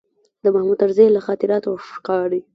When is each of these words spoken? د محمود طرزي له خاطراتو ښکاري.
د 0.43 0.45
محمود 0.53 0.77
طرزي 0.81 1.05
له 1.11 1.19
خاطراتو 1.27 1.71
ښکاري. 1.89 2.41